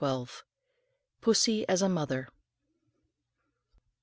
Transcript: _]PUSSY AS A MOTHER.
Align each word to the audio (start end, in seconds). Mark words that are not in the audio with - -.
_]PUSSY 1.21 1.63
AS 1.69 1.83
A 1.83 1.87
MOTHER. 1.87 2.27